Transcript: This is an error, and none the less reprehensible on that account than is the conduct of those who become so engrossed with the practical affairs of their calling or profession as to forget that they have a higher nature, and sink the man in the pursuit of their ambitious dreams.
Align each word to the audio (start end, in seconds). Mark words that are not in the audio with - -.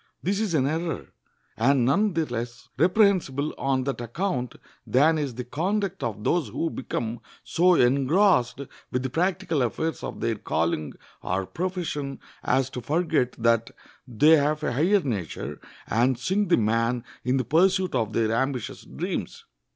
This 0.23 0.39
is 0.39 0.55
an 0.55 0.65
error, 0.65 1.09
and 1.55 1.85
none 1.85 2.13
the 2.15 2.25
less 2.25 2.69
reprehensible 2.75 3.53
on 3.59 3.83
that 3.83 4.01
account 4.01 4.55
than 4.87 5.19
is 5.19 5.35
the 5.35 5.43
conduct 5.43 6.01
of 6.01 6.23
those 6.23 6.47
who 6.49 6.71
become 6.71 7.19
so 7.43 7.75
engrossed 7.75 8.61
with 8.91 9.03
the 9.03 9.11
practical 9.11 9.61
affairs 9.61 10.03
of 10.03 10.19
their 10.19 10.37
calling 10.37 10.93
or 11.21 11.45
profession 11.45 12.19
as 12.43 12.71
to 12.71 12.81
forget 12.81 13.33
that 13.33 13.69
they 14.07 14.37
have 14.37 14.63
a 14.63 14.73
higher 14.73 15.01
nature, 15.01 15.61
and 15.87 16.17
sink 16.17 16.49
the 16.49 16.57
man 16.57 17.03
in 17.23 17.37
the 17.37 17.45
pursuit 17.45 17.93
of 17.93 18.13
their 18.13 18.31
ambitious 18.31 18.83
dreams. 18.83 19.45